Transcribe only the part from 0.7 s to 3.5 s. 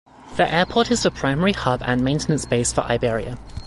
is the primary hub and maintenance base for Iberia.